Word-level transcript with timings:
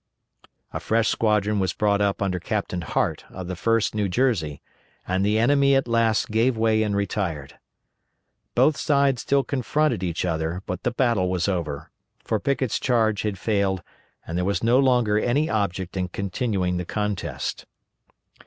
A 0.73 0.79
fresh 0.79 1.09
squadron 1.09 1.59
was 1.59 1.73
brought 1.73 2.01
up 2.01 2.23
under 2.23 2.39
Captain 2.39 2.81
Hart 2.81 3.23
of 3.29 3.45
the 3.45 3.53
1st 3.53 3.93
New 3.93 4.09
Jersey, 4.09 4.59
and 5.07 5.23
the 5.23 5.37
enemy 5.37 5.75
at 5.75 5.87
last 5.87 6.31
gave 6.31 6.57
way 6.57 6.81
and 6.81 6.95
retired. 6.95 7.59
Both 8.55 8.77
sides 8.77 9.21
still 9.21 9.43
confronted 9.43 10.01
each 10.01 10.25
other, 10.25 10.63
but 10.65 10.81
the 10.81 10.89
battle 10.89 11.29
was 11.29 11.47
over, 11.47 11.91
for 12.23 12.39
Pickett's 12.39 12.79
charge 12.79 13.21
had 13.21 13.37
failed, 13.37 13.83
and 14.25 14.35
there 14.35 14.43
was 14.43 14.63
no 14.63 14.79
longer 14.79 15.19
any 15.19 15.47
object 15.51 15.95
in 15.95 16.07
continuing 16.07 16.77
the 16.77 16.85
contest. 16.85 17.67